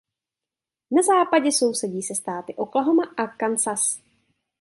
[0.91, 4.01] Na západě sousedí se státy Oklahoma a Kansas.